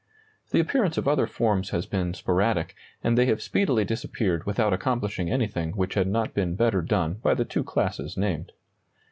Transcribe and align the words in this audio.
The 0.49 0.59
appearance 0.59 0.97
of 0.97 1.07
other 1.07 1.27
forms 1.27 1.69
has 1.69 1.85
been 1.85 2.15
sporadic, 2.15 2.73
and 3.03 3.15
they 3.15 3.27
have 3.27 3.39
speedily 3.39 3.85
disappeared 3.85 4.47
without 4.47 4.73
accomplishing 4.73 5.29
anything 5.29 5.73
which 5.73 5.93
had 5.93 6.07
not 6.07 6.33
been 6.33 6.55
better 6.55 6.81
done 6.81 7.19
by 7.21 7.35
the 7.35 7.45
two 7.45 7.63
classes 7.63 8.17
named. 8.17 8.51